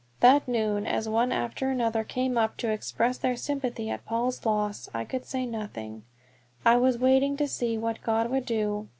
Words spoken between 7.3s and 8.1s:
to see what